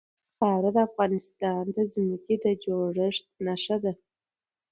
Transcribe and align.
خاوره 0.37 0.69
د 0.75 0.77
افغانستان 0.89 1.63
د 1.75 1.77
ځمکې 1.93 2.35
د 2.43 2.45
جوړښت 2.63 3.25
نښه 3.45 3.77
ده. 3.83 3.93